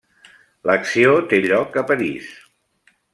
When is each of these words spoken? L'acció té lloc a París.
L'acció 0.69 1.11
té 1.33 1.41
lloc 1.51 1.77
a 1.83 1.83
París. 1.91 2.33